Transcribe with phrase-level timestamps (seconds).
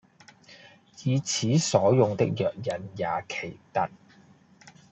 [1.03, 3.87] 以此所用的藥引也奇特：